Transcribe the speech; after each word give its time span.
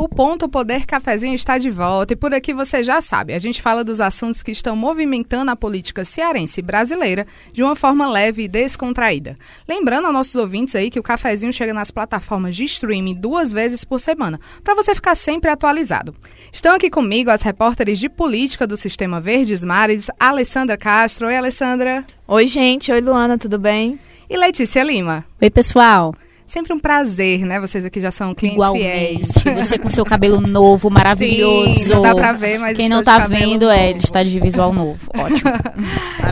O 0.00 0.08
Ponto 0.08 0.48
Poder 0.48 0.86
Cafezinho 0.86 1.34
está 1.34 1.58
de 1.58 1.68
volta 1.68 2.12
e 2.12 2.16
por 2.16 2.32
aqui 2.32 2.54
você 2.54 2.84
já 2.84 3.00
sabe, 3.00 3.34
a 3.34 3.38
gente 3.40 3.60
fala 3.60 3.82
dos 3.82 4.00
assuntos 4.00 4.44
que 4.44 4.52
estão 4.52 4.76
movimentando 4.76 5.50
a 5.50 5.56
política 5.56 6.04
cearense 6.04 6.60
e 6.60 6.62
brasileira 6.62 7.26
de 7.52 7.64
uma 7.64 7.74
forma 7.74 8.08
leve 8.08 8.44
e 8.44 8.48
descontraída. 8.48 9.34
Lembrando 9.68 10.04
aos 10.04 10.14
nossos 10.14 10.36
ouvintes 10.36 10.76
aí 10.76 10.88
que 10.88 11.00
o 11.00 11.02
cafezinho 11.02 11.52
chega 11.52 11.74
nas 11.74 11.90
plataformas 11.90 12.54
de 12.54 12.62
streaming 12.62 13.14
duas 13.14 13.50
vezes 13.50 13.82
por 13.82 13.98
semana, 13.98 14.38
para 14.62 14.76
você 14.76 14.94
ficar 14.94 15.16
sempre 15.16 15.50
atualizado. 15.50 16.14
Estão 16.52 16.76
aqui 16.76 16.88
comigo 16.88 17.32
as 17.32 17.42
repórteres 17.42 17.98
de 17.98 18.08
política 18.08 18.68
do 18.68 18.76
Sistema 18.76 19.20
Verdes 19.20 19.64
Mares, 19.64 20.08
Alessandra 20.16 20.76
Castro. 20.76 21.26
Oi, 21.26 21.36
Alessandra. 21.36 22.06
Oi, 22.28 22.46
gente. 22.46 22.92
Oi, 22.92 23.00
Luana, 23.00 23.36
tudo 23.36 23.58
bem? 23.58 23.98
E 24.30 24.36
Letícia 24.36 24.84
Lima. 24.84 25.26
Oi, 25.42 25.50
pessoal. 25.50 26.14
Sempre 26.48 26.72
um 26.72 26.78
prazer, 26.80 27.40
né? 27.44 27.60
Vocês 27.60 27.84
aqui 27.84 28.00
já 28.00 28.10
são 28.10 28.34
clientes 28.34 28.56
Igualmente. 28.56 29.40
fiéis. 29.42 29.66
Você 29.66 29.78
com 29.78 29.86
seu 29.90 30.02
cabelo 30.02 30.40
novo, 30.40 30.88
maravilhoso. 30.88 31.74
Sim, 31.74 31.88
não 31.90 32.00
dá 32.00 32.14
pra 32.14 32.32
ver, 32.32 32.58
mas 32.58 32.74
Quem 32.74 32.88
não 32.88 33.02
tá 33.02 33.18
vendo, 33.28 33.66
novo. 33.66 33.72
é, 33.74 33.90
ele 33.90 33.98
está 33.98 34.22
de 34.24 34.40
visual 34.40 34.72
novo. 34.72 34.98
Ótimo. 35.14 35.52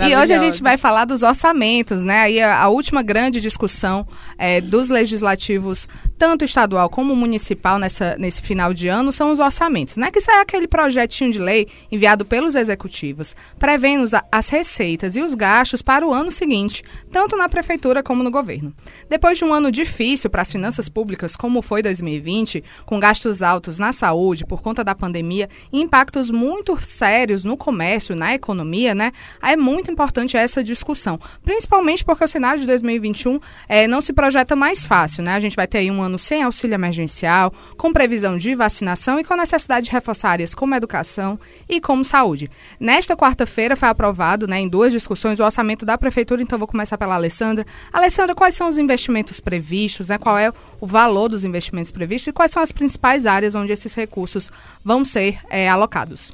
E 0.09 0.17
hoje 0.17 0.33
a 0.33 0.39
gente 0.39 0.63
vai 0.63 0.79
falar 0.79 1.05
dos 1.05 1.23
orçamentos, 1.23 2.03
né? 2.03 2.21
Aí 2.23 2.41
a, 2.41 2.63
a 2.63 2.69
última 2.69 3.03
grande 3.03 3.43
discussão 3.43 4.07
é, 4.39 4.59
dos 4.59 4.89
legislativos, 4.89 5.87
tanto 6.19 6.45
estadual 6.45 6.89
como 6.89 7.15
municipal, 7.15 7.79
nessa, 7.79 8.17
nesse 8.19 8.43
final 8.43 8.73
de 8.73 8.89
ano, 8.89 9.13
são 9.13 9.31
os 9.31 9.41
orçamentos, 9.41 9.97
né? 9.97 10.11
Que 10.11 10.19
isso 10.19 10.31
é 10.31 10.41
aquele 10.41 10.67
projetinho 10.67 11.31
de 11.31 11.39
lei 11.39 11.69
enviado 11.91 12.25
pelos 12.25 12.55
executivos, 12.55 13.37
prevendo 13.59 14.05
as 14.31 14.49
receitas 14.49 15.17
e 15.17 15.21
os 15.21 15.35
gastos 15.35 15.83
para 15.83 16.07
o 16.07 16.13
ano 16.13 16.31
seguinte, 16.31 16.83
tanto 17.11 17.37
na 17.37 17.49
prefeitura 17.49 18.03
como 18.03 18.23
no 18.23 18.31
governo. 18.31 18.73
Depois 19.09 19.39
de 19.39 19.45
um 19.45 19.53
ano 19.53 19.71
difícil 19.71 20.31
para 20.31 20.43
as 20.43 20.53
finanças 20.53 20.89
públicas, 20.89 21.37
como 21.37 21.63
foi 21.63 21.83
2020, 21.83 22.65
com 22.85 22.99
gastos 22.99 23.43
altos 23.43 23.79
na 23.79 23.93
saúde 23.93 24.45
por 24.45 24.63
conta 24.63 24.83
da 24.83 24.95
pandemia 24.95 25.49
e 25.73 25.81
impactos 25.81 26.31
muito 26.31 26.79
sérios 26.85 27.45
no 27.45 27.57
comércio, 27.57 28.17
na 28.17 28.35
economia, 28.35 28.95
né? 28.95 29.13
É 29.43 29.57
muito 29.57 29.91
importante 29.91 30.37
essa 30.37 30.63
discussão, 30.63 31.19
principalmente 31.45 32.05
porque 32.05 32.25
o 32.25 32.29
cenário 32.29 32.61
de 32.61 32.67
2021 32.67 33.39
eh, 33.69 33.87
não 33.87 34.01
se 34.01 34.13
projeta 34.13 34.57
mais 34.57 34.87
fácil, 34.87 35.23
né? 35.23 35.35
A 35.35 35.41
gente 35.41 35.57
vai 35.57 35.67
ter 35.67 35.79
aí 35.79 35.91
um 35.91 36.06
ano 36.07 36.19
sem 36.19 36.43
auxílio 36.43 36.75
emergencial, 36.75 37.53
com 37.77 37.93
previsão 37.93 38.37
de 38.37 38.55
vacinação 38.55 39.21
e 39.21 39.25
com 39.25 39.37
necessidade 39.37 39.87
de 39.87 39.93
reforçar 39.93 40.31
áreas 40.31 40.55
como 40.55 40.75
educação 40.75 41.39
e 41.69 41.81
como 41.81 42.03
saúde. 42.03 42.51
Nesta 42.81 43.17
quarta-feira 43.17 43.77
foi 43.77 43.89
aprovado, 43.89 44.47
né, 44.47 44.61
em 44.61 44.69
duas 44.69 44.93
discussões, 44.93 45.39
o 45.39 45.45
orçamento 45.45 45.85
da 45.85 45.99
prefeitura, 45.99 46.43
então 46.43 46.59
vou 46.59 46.69
começar 46.69 46.97
pela 46.97 47.15
Alessandra. 47.15 47.67
Alessandra, 47.93 48.35
quais 48.35 48.55
são 48.55 48.69
os 48.69 48.79
investimentos 48.79 49.41
previstos, 49.41 50.09
né? 50.09 50.19
Qual 50.19 50.39
é 50.39 50.53
o 50.81 50.87
valor 50.87 51.29
dos 51.29 51.45
investimentos 51.45 51.91
previstos 51.91 52.29
e 52.29 52.33
quais 52.33 52.51
são 52.51 52.63
as 52.63 52.73
principais 52.73 53.27
áreas 53.27 53.55
onde 53.55 53.73
esses 53.73 53.95
recursos 53.95 54.51
vão 54.85 55.05
ser 55.05 55.39
eh, 55.51 55.69
alocados? 55.69 56.33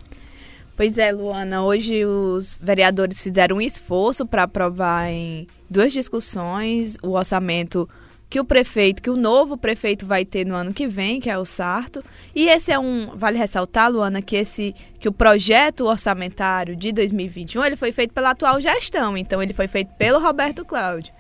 Pois 0.77 0.97
é, 0.99 1.13
Luana. 1.13 1.63
Hoje 1.65 2.05
os 2.05 2.59
vereadores 2.61 3.23
fizeram 3.23 3.57
um 3.57 3.61
esforço 3.61 4.27
para 4.27 4.45
aprovar 4.45 5.11
em 5.11 5.47
duas 5.69 5.93
discussões 5.93 6.97
o 7.03 7.11
orçamento 7.11 7.89
que 8.33 8.41
o 8.41 8.47
prefeito, 8.47 9.03
que 9.03 9.11
o 9.11 9.17
novo 9.17 9.59
prefeito 9.59 10.07
vai 10.07 10.25
ter 10.25 10.47
no 10.47 10.55
ano 10.55 10.73
que 10.73 10.89
vem, 10.89 11.21
que 11.21 11.29
é 11.29 11.37
o 11.37 11.45
Sarto. 11.45 12.03
E 12.35 12.49
esse 12.49 12.73
é 12.73 12.79
um, 12.79 13.11
vale 13.15 13.37
ressaltar, 13.37 13.93
Luana, 13.93 14.23
que 14.23 14.37
esse 14.37 14.75
que 14.99 15.07
o 15.07 15.13
projeto 15.13 15.85
orçamentário 15.85 16.75
de 16.75 16.93
2021, 16.93 17.63
ele 17.63 17.77
foi 17.77 17.93
feito 17.93 18.15
pela 18.15 18.31
atual 18.31 18.59
gestão, 18.59 19.19
então 19.19 19.43
ele 19.43 19.53
foi 19.53 19.69
feito 19.69 19.91
pelo 19.99 20.19
Roberto 20.19 20.65
Cláudio. 20.65 21.13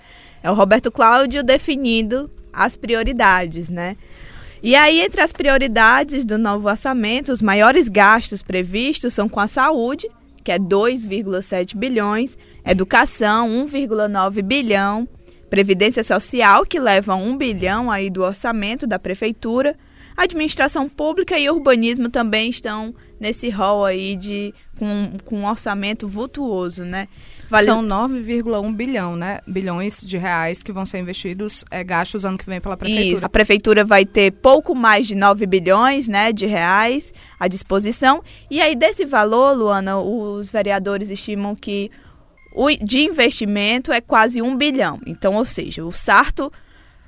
É 0.43 0.51
o 0.51 0.55
Roberto 0.55 0.91
Cláudio 0.91 1.45
definindo 1.45 2.31
as 2.51 2.77
prioridades, 2.77 3.69
né? 3.69 3.95
E 4.63 4.75
aí, 4.75 5.03
entre 5.03 5.20
as 5.20 5.33
prioridades 5.33 6.25
do 6.25 6.39
novo 6.39 6.67
orçamento, 6.67 7.31
os 7.31 7.42
maiores 7.42 7.91
gastos 7.91 8.42
previstos 8.42 9.13
são 9.13 9.29
com 9.29 9.39
a 9.39 9.48
saúde, 9.48 10.09
que 10.42 10.51
é 10.51 10.59
2,7 10.59 11.77
bilhões, 11.77 12.39
educação, 12.65 13.51
1,9 13.67 14.41
bilhão, 14.41 15.07
previdência 15.52 16.02
social, 16.02 16.64
que 16.64 16.80
leva 16.80 17.14
1 17.14 17.36
bilhão 17.36 17.90
aí 17.90 18.08
do 18.08 18.23
orçamento 18.23 18.86
da 18.86 18.98
prefeitura, 18.98 19.77
administração 20.17 20.89
pública 20.89 21.39
e 21.39 21.51
urbanismo 21.51 22.08
também 22.08 22.48
estão 22.48 22.95
nesse 23.20 23.51
rol 23.51 23.85
aí 23.85 24.17
de 24.17 24.55
com, 24.79 25.12
com 25.27 25.41
um 25.41 25.46
orçamento 25.46 26.08
vultuoso, 26.08 26.86
né? 26.86 27.07
Vale- 27.51 27.67
São 27.67 27.83
9,1 27.83 28.74
bilhão, 28.74 29.14
né? 29.14 29.41
Bilhões 29.46 30.01
de 30.01 30.17
reais 30.17 30.62
que 30.62 30.73
vão 30.73 30.86
ser 30.86 31.01
investidos, 31.01 31.67
é, 31.70 31.85
gastos 31.85 32.24
ano 32.24 32.39
que 32.39 32.46
vem 32.46 32.58
pela 32.58 32.74
prefeitura. 32.74 33.07
Isso. 33.18 33.27
A 33.27 33.29
prefeitura 33.29 33.85
vai 33.85 34.07
ter 34.07 34.33
pouco 34.33 34.74
mais 34.74 35.07
de 35.07 35.14
9 35.14 35.45
bilhões 35.45 36.08
né, 36.08 36.33
de 36.33 36.46
reais 36.46 37.12
à 37.39 37.46
disposição. 37.46 38.23
E 38.51 38.58
aí, 38.62 38.74
desse 38.74 39.05
valor, 39.05 39.55
Luana, 39.55 39.98
os 39.98 40.48
vereadores 40.48 41.11
estimam 41.11 41.55
que 41.55 41.91
o 42.55 42.70
de 42.70 43.01
investimento 43.01 43.92
é 43.92 44.01
quase 44.01 44.42
1 44.42 44.57
bilhão. 44.57 45.01
Então, 45.07 45.35
ou 45.35 45.45
seja, 45.45 45.85
o 45.85 45.92
sarto 45.92 46.52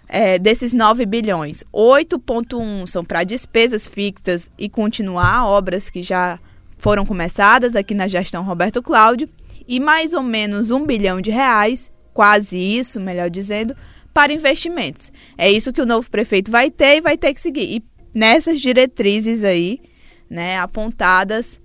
é, 0.09 0.39
desses 0.39 0.73
9 0.73 1.07
bilhões, 1.07 1.65
8,1 1.73 2.87
são 2.87 3.05
para 3.05 3.25
despesas 3.25 3.87
fixas 3.87 4.51
e 4.59 4.69
continuar 4.69 5.47
obras 5.47 5.91
que 5.91 6.03
já 6.03 6.39
foram 6.79 7.07
começadas 7.07 7.75
aqui 7.75 7.95
na 7.95 8.09
gestão 8.09 8.45
Roberto 8.45 8.83
Cláudio, 8.83 9.29
e 9.67 9.81
mais 9.81 10.13
ou 10.13 10.23
menos 10.23 10.71
1 10.71 10.85
bilhão 10.85 11.21
de 11.21 11.31
reais, 11.31 11.91
quase 12.13 12.59
isso, 12.59 13.01
melhor 13.01 13.31
dizendo, 13.31 13.75
para 14.13 14.33
investimentos. 14.33 15.11
É 15.37 15.51
isso 15.51 15.73
que 15.73 15.81
o 15.81 15.87
novo 15.87 16.11
prefeito 16.11 16.51
vai 16.51 16.71
ter 16.71 16.99
e 16.99 17.01
vai 17.01 17.17
ter 17.17 17.33
que 17.33 17.41
seguir. 17.41 17.77
E 17.77 17.85
nessas 18.15 18.61
diretrizes 18.61 19.43
aí, 19.43 19.81
né, 20.29 20.59
apontadas 20.59 21.61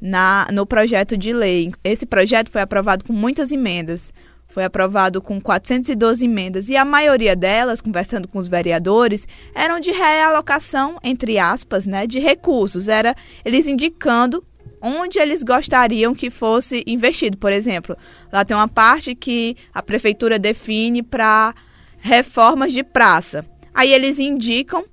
na, 0.00 0.48
no 0.52 0.66
projeto 0.66 1.16
de 1.16 1.32
lei. 1.32 1.72
Esse 1.84 2.06
projeto 2.06 2.50
foi 2.50 2.60
aprovado 2.60 3.04
com 3.04 3.12
muitas 3.12 3.52
emendas. 3.52 4.12
Foi 4.48 4.64
aprovado 4.64 5.22
com 5.22 5.40
412 5.40 6.24
emendas 6.24 6.68
e 6.68 6.76
a 6.76 6.84
maioria 6.84 7.36
delas, 7.36 7.80
conversando 7.80 8.26
com 8.26 8.38
os 8.38 8.48
vereadores, 8.48 9.26
eram 9.54 9.78
de 9.78 9.92
realocação, 9.92 10.98
entre 11.04 11.38
aspas, 11.38 11.86
né, 11.86 12.04
de 12.04 12.18
recursos. 12.18 12.88
Era 12.88 13.14
eles 13.44 13.68
indicando 13.68 14.44
onde 14.82 15.18
eles 15.18 15.44
gostariam 15.44 16.14
que 16.14 16.30
fosse 16.30 16.82
investido. 16.84 17.36
Por 17.36 17.52
exemplo, 17.52 17.96
lá 18.32 18.44
tem 18.44 18.56
uma 18.56 18.66
parte 18.66 19.14
que 19.14 19.56
a 19.72 19.82
prefeitura 19.82 20.38
define 20.38 21.02
para 21.02 21.54
reformas 21.98 22.72
de 22.72 22.82
praça. 22.82 23.46
Aí 23.72 23.92
eles 23.92 24.18
indicam 24.18 24.84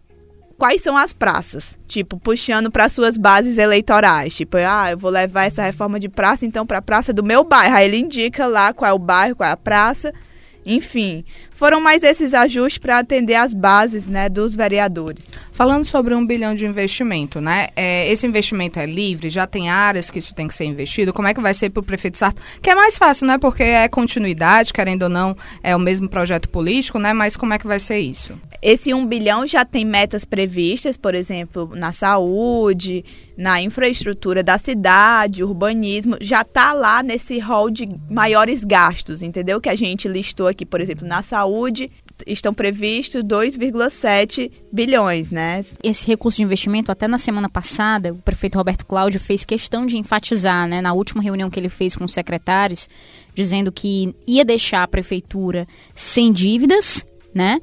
quais 0.57 0.81
são 0.81 0.97
as 0.97 1.13
praças, 1.13 1.78
tipo, 1.88 2.18
puxando 2.19 2.72
para 2.72 2.90
suas 2.90 3.16
bases 3.16 3.57
eleitorais, 3.57 4.35
tipo, 4.35 4.57
ah, 4.57 4.91
eu 4.91 4.97
vou 4.97 5.12
levar 5.12 5.45
essa 5.45 5.63
reforma 5.63 6.00
de 6.00 6.09
praça 6.09 6.45
então 6.45 6.66
para 6.66 6.79
a 6.79 6.81
praça 6.81 7.13
do 7.13 7.23
meu 7.23 7.44
bairro. 7.44 7.75
Aí 7.75 7.85
ele 7.85 7.97
indica 7.97 8.47
lá 8.47 8.73
qual 8.73 8.90
é 8.90 8.94
o 8.94 9.00
bairro, 9.00 9.35
qual 9.35 9.47
é 9.47 9.53
a 9.53 9.57
praça. 9.57 10.13
Enfim, 10.66 11.23
foram 11.57 11.81
mais 11.81 12.03
esses 12.03 12.34
ajustes 12.34 12.78
para 12.78 13.00
atender 13.00 13.35
as 13.35 13.53
bases, 13.53 14.07
né, 14.07 14.29
dos 14.29 14.56
vereadores. 14.56 15.25
Falando 15.51 15.85
sobre 15.85 16.13
um 16.13 16.25
bilhão 16.25 16.53
de 16.53 16.66
investimento, 16.66 17.41
né? 17.41 17.69
É, 17.75 18.09
esse 18.12 18.28
investimento 18.28 18.79
é 18.79 18.85
livre, 18.85 19.29
já 19.29 19.47
tem 19.47 19.69
áreas 19.69 20.12
que 20.12 20.19
isso 20.19 20.35
tem 20.35 20.47
que 20.47 20.53
ser 20.53 20.66
investido. 20.66 21.12
Como 21.12 21.28
é 21.28 21.34
que 21.34 21.41
vai 21.41 21.53
ser 21.53 21.72
para 21.72 21.81
o 21.81 21.84
prefeito 21.84 22.18
Sarto? 22.19 22.40
Que 22.62 22.69
é 22.69 22.75
mais 22.75 22.95
fácil, 22.95 23.25
né? 23.25 23.40
Porque 23.40 23.63
é 23.63 23.88
continuidade, 23.88 24.72
querendo 24.72 25.03
ou 25.03 25.09
não, 25.09 25.35
é 25.63 25.75
o 25.75 25.79
mesmo 25.79 26.07
projeto 26.07 26.47
político, 26.47 27.00
né? 27.00 27.12
Mas 27.12 27.35
como 27.35 27.56
é 27.56 27.57
que 27.57 27.66
vai 27.66 27.79
ser 27.79 27.97
isso? 27.97 28.39
Esse 28.62 28.94
1 28.94 29.06
bilhão 29.07 29.47
já 29.47 29.66
tem 29.66 29.84
metas 29.84 30.24
previstas, 30.25 30.95
por 30.95 31.16
exemplo, 31.16 31.72
na 31.74 31.91
saúde, 31.91 33.03
na 33.38 33.62
infraestrutura 33.62 34.41
da 34.41 34.57
cidade, 34.57 35.44
urbanismo, 35.44 36.18
já 36.19 36.42
está 36.42 36.74
lá 36.74 37.03
nesse 37.03 37.38
rol 37.39 37.69
de 37.69 37.88
maiores 38.10 38.63
gastos, 38.63 39.21
entendeu? 39.21 39.62
Que 39.62 39.69
a 39.69 39.75
gente 39.75 40.07
listou 40.07 40.48
aqui, 40.48 40.65
por 40.65 40.81
exemplo, 40.81 41.07
na 41.07 41.21
saúde, 41.21 41.46
estão 42.25 42.53
previstos 42.53 43.23
2,7 43.23 44.51
bilhões, 44.71 45.29
né? 45.29 45.63
Esse 45.83 46.07
recurso 46.07 46.38
de 46.38 46.44
investimento, 46.44 46.91
até 46.91 47.07
na 47.07 47.17
semana 47.17 47.49
passada, 47.49 48.13
o 48.13 48.17
prefeito 48.17 48.57
Roberto 48.57 48.85
Cláudio 48.85 49.19
fez 49.19 49.45
questão 49.45 49.85
de 49.85 49.97
enfatizar, 49.97 50.67
né, 50.67 50.81
na 50.81 50.94
última 50.94 51.21
reunião 51.21 51.49
que 51.49 51.59
ele 51.59 51.69
fez 51.69 51.95
com 51.95 52.05
os 52.05 52.13
secretários, 52.13 52.89
dizendo 53.33 53.71
que 53.71 54.15
ia 54.27 54.44
deixar 54.44 54.83
a 54.83 54.88
prefeitura 54.88 55.67
sem 55.94 56.31
dívidas, 56.31 57.05
né? 57.33 57.59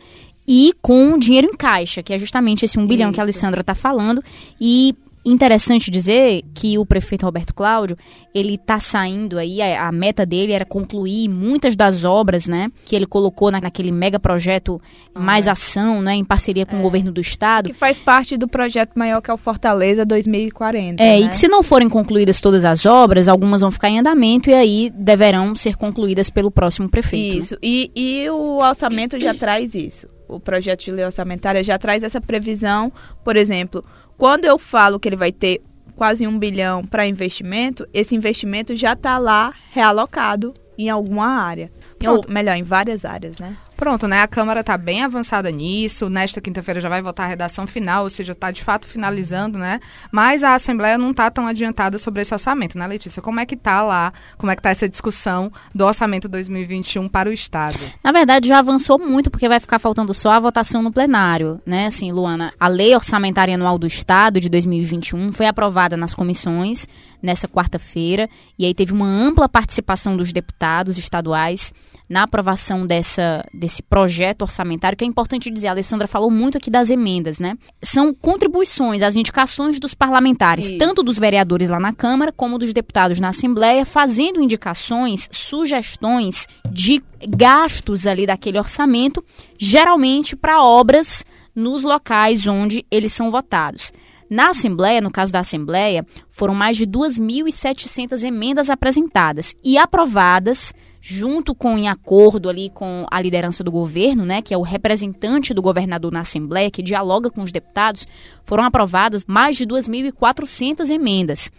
E 0.47 0.73
com 0.83 1.19
dinheiro 1.19 1.49
em 1.49 1.57
caixa, 1.57 2.03
que 2.03 2.13
é 2.13 2.19
justamente 2.19 2.65
esse 2.65 2.79
um 2.79 2.87
bilhão 2.87 3.11
que 3.11 3.21
a 3.21 3.25
Isso. 3.25 3.33
Alessandra 3.33 3.63
está 3.63 3.75
falando. 3.75 4.23
E 4.61 4.95
interessante 5.25 5.91
dizer 5.91 6.43
que 6.55 6.77
o 6.79 6.85
prefeito 6.85 7.25
Roberto 7.25 7.55
Cláudio, 7.55 7.97
ele 8.35 8.55
está 8.55 8.79
saindo 8.79 9.39
aí, 9.39 9.63
a, 9.63 9.89
a, 9.89 9.93
meta 9.93 10.27
dele 10.27 10.53
era 10.53 10.65
concluir 10.65 11.29
muitas 11.29 11.75
das 11.75 12.05
obras, 12.05 12.47
né, 12.47 12.71
que 12.85 12.95
ele 12.95 13.07
colocou 13.07 13.51
na, 13.51 13.61
naquele 13.61 13.91
mega 13.91 14.19
projeto 14.19 14.81
Mais 15.15 15.49
Ação, 15.49 16.03
né, 16.03 16.15
em 16.15 16.25
parceria 16.25 16.67
com 16.67 16.77
é. 16.77 16.79
o 16.79 16.83
governo 16.83 17.11
do 17.11 17.21
estado. 17.21 17.69
Que 17.69 17.75
faz 17.75 17.99
parte 17.99 18.37
do 18.37 18.47
projeto 18.47 18.93
maior 18.97 19.21
que 19.23 19.31
é 19.31 19.35
o 19.35 19.39
Fortaleza 19.39 20.05
2040. 20.05 21.03
É, 21.03 21.07
né? 21.07 21.21
e 21.21 21.29
que 21.29 21.37
se 21.37 21.49
não 21.49 21.63
forem 21.63 21.89
concluídas 21.89 22.41
todas 22.41 22.65
as 22.65 22.85
obras, 22.85 23.29
algumas 23.29 23.63
vão 23.63 23.71
ficar 23.71 23.89
em 23.89 23.99
andamento 23.99 24.51
e 24.51 24.55
aí 24.55 24.91
deverão 24.91 25.55
ser 25.55 25.77
concluídas 25.77 26.29
pelo 26.29 26.51
próximo 26.51 26.89
prefeito. 26.89 27.39
Isso, 27.39 27.59
e, 27.63 27.91
e 27.95 28.29
o 28.31 28.59
orçamento 28.59 29.19
já 29.19 29.35
traz 29.35 29.75
isso. 29.75 30.09
O 30.27 30.41
projeto 30.41 30.85
de 30.85 30.91
lei 30.91 31.05
orçamentária 31.05 31.63
já 31.63 31.79
traz 31.79 32.03
essa 32.03 32.21
previsão, 32.21 32.93
por 33.23 33.37
exemplo, 33.37 33.85
quando 34.17 34.45
eu 34.45 34.59
falo 34.59 34.99
que 34.99 35.09
ele 35.09 35.17
vai 35.17 35.33
ter 35.33 35.63
quase 35.97 36.27
um 36.27 36.39
bilhão 36.39 36.85
para 36.85 37.07
investimento, 37.07 37.87
esse 37.93 38.15
investimento 38.15 38.75
já 38.77 38.95
está 38.95 39.19
lá 39.19 39.55
realocado 39.71 40.53
em 40.77 40.89
alguma 40.89 41.27
área. 41.27 41.71
Ou, 42.13 42.25
melhor, 42.29 42.57
em 42.57 42.63
várias 42.63 43.05
áreas, 43.05 43.39
né? 43.39 43.57
Pronto, 43.77 44.07
né? 44.07 44.23
A 44.23 44.29
Câmara 44.29 44.61
está 44.61 44.79
bem 44.79 45.03
avançada 45.03 45.51
nisso. 45.51 46.09
Nesta 46.09 46.41
quinta-feira 46.41 46.81
já 46.81 46.89
vai 46.89 47.03
votar 47.03 47.27
a 47.27 47.29
redação 47.29 47.67
final, 47.67 48.05
ou 48.05 48.11
seja, 48.11 48.33
está 48.33 48.51
de 48.51 48.63
fato 48.63 48.87
finalizando, 48.87 49.59
né? 49.59 49.81
Mas 50.13 50.45
a 50.45 50.55
Assembleia 50.55 50.97
não 50.97 51.11
está 51.11 51.31
tão 51.31 51.47
adiantada 51.47 51.99
sobre 51.99 52.23
esse 52.23 52.33
orçamento, 52.33 52.79
né, 52.79 52.87
Letícia? 52.87 53.21
Como 53.21 53.41
é 53.41 53.47
que 53.47 53.55
está 53.55 53.83
lá? 53.83 54.13
Como 54.39 54.51
é 54.51 54.55
que 54.55 54.61
está 54.61 54.71
essa 54.71 54.89
discussão 54.89 55.53
do 55.75 55.85
orçamento 55.85 56.29
2021 56.29 57.09
para 57.09 57.29
o 57.29 57.33
Estado? 57.33 57.79
Na 58.03 58.13
verdade, 58.13 58.49
já 58.49 58.61
avançou 58.61 58.99
muito, 58.99 59.31
porque 59.31 59.49
vai 59.49 59.59
ficar 59.59 59.79
faltando 59.79 60.15
só 60.15 60.33
a 60.33 60.41
votação 60.41 60.83
no 60.83 60.93
plenário, 60.93 61.61
né? 61.67 61.87
Assim, 61.87 62.13
Luana, 62.13 62.53
a 62.59 62.69
Lei 62.69 62.95
Orçamentária 62.95 63.55
Anual 63.55 63.77
do 63.77 63.87
Estado 63.87 64.41
de 64.41 64.49
2021 64.49 65.33
foi 65.33 65.47
aprovada 65.47 65.97
nas 65.97 66.15
comissões 66.15 66.87
nessa 67.25 67.49
quarta-feira, 67.49 68.29
e 68.59 68.67
aí 68.67 68.75
teve 68.75 68.93
uma 68.93 69.07
ampla 69.07 69.49
participação 69.49 70.15
dos 70.15 70.31
deputados 70.31 70.99
estaduais 70.99 71.73
na 72.09 72.25
aprovação 72.25 72.87
dessa, 72.87 73.43
desse 73.53 73.83
projeto 73.83 74.43
orçamentário, 74.43 74.97
que 74.97 75.05
é 75.05 75.07
importante 75.07 75.51
dizer, 75.51 75.69
a 75.69 75.71
Alessandra 75.71 76.07
falou 76.07 76.31
muito 76.31 76.59
aqui 76.59 76.71
das 76.71 76.91
emendas, 76.91 77.39
né? 77.39 77.57
São 77.83 78.13
contribuições, 78.13 79.01
as 79.01 79.17
indicações 79.17 79.81
dos 79.81 79.95
parlamentares, 79.95 80.67
Isso. 80.67 80.79
tanto 80.79 81.03
dos 81.03 81.19
vereadores 81.19 81.71
lá 81.71 81.81
na 81.81 81.95
Câmara, 81.95 82.31
como 82.31 82.59
dos 82.59 82.75
deputados 82.75 83.19
na 83.19 83.31
Assembleia, 83.31 83.87
fazendo 83.87 84.43
indicações, 84.43 85.29
sugestões 85.33 86.47
de 86.71 87.03
gastos 87.27 88.07
ali 88.07 88.27
daquele 88.27 88.59
orçamento, 88.59 89.25
geralmente 89.59 90.37
para 90.37 90.63
obras 90.63 91.25
nos 91.55 91.85
locais 91.85 92.47
onde 92.47 92.85
eles 92.91 93.15
são 93.15 93.31
votados. 93.31 93.93
Na 94.29 94.51
Assembleia, 94.51 95.01
no 95.01 95.11
caso 95.11 95.33
da 95.33 95.41
Assembleia, 95.41 96.05
foram 96.29 96.55
mais 96.55 96.77
de 96.77 96.87
2.700 96.87 98.23
emendas 98.25 98.71
apresentadas 98.71 99.55
e 99.63 99.77
aprovadas 99.77 100.73
junto 101.07 101.55
com 101.55 101.77
em 101.77 101.87
acordo 101.87 102.49
ali 102.49 102.71
com 102.71 103.07
a 103.11 103.21
liderança 103.21 103.63
do 103.63 103.71
governo, 103.71 104.25
né, 104.25 104.41
que 104.41 104.55
é 104.55 104.57
o 104.57 104.63
representante 104.63 105.53
do 105.53 105.61
governador 105.61 106.11
na 106.11 106.21
Assembleia, 106.21 106.71
que 106.71 106.83
dialoga 106.83 107.29
com 107.29 107.43
os 107.43 107.53
deputados, 107.53 108.09
foram 108.43 108.65
aprovadas 108.65 109.27
mais 109.27 109.55
de 109.55 109.67
2.400 109.67 110.89
emendas. 110.89 111.53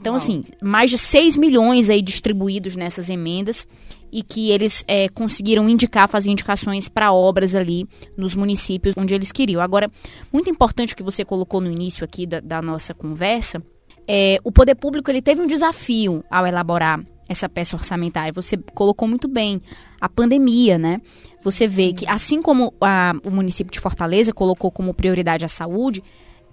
Então, 0.00 0.14
Uau. 0.14 0.16
assim, 0.16 0.44
mais 0.62 0.90
de 0.90 0.96
6 0.96 1.36
milhões 1.36 1.90
aí 1.90 2.00
distribuídos 2.00 2.74
nessas 2.74 3.10
emendas 3.10 3.68
e 4.10 4.22
que 4.22 4.50
eles 4.50 4.82
é, 4.88 5.10
conseguiram 5.10 5.68
indicar, 5.68 6.08
fazer 6.08 6.30
indicações 6.30 6.88
para 6.88 7.12
obras 7.12 7.54
ali 7.54 7.86
nos 8.16 8.34
municípios 8.34 8.94
onde 8.96 9.14
eles 9.14 9.30
queriam. 9.30 9.60
Agora, 9.60 9.90
muito 10.32 10.48
importante 10.48 10.94
o 10.94 10.96
que 10.96 11.02
você 11.02 11.22
colocou 11.22 11.60
no 11.60 11.70
início 11.70 12.02
aqui 12.02 12.26
da, 12.26 12.40
da 12.40 12.62
nossa 12.62 12.94
conversa, 12.94 13.62
é, 14.08 14.38
o 14.42 14.50
poder 14.50 14.74
público 14.74 15.10
ele 15.10 15.20
teve 15.20 15.42
um 15.42 15.46
desafio 15.46 16.24
ao 16.30 16.46
elaborar 16.46 17.04
essa 17.28 17.46
peça 17.46 17.76
orçamentária. 17.76 18.32
Você 18.32 18.56
colocou 18.74 19.06
muito 19.06 19.28
bem 19.28 19.60
a 20.00 20.08
pandemia, 20.08 20.78
né? 20.78 21.00
Você 21.44 21.68
vê 21.68 21.92
que 21.92 22.08
assim 22.08 22.40
como 22.40 22.72
a, 22.80 23.12
o 23.22 23.30
município 23.30 23.70
de 23.70 23.78
Fortaleza 23.78 24.32
colocou 24.32 24.70
como 24.70 24.94
prioridade 24.94 25.44
a 25.44 25.48
saúde, 25.48 26.02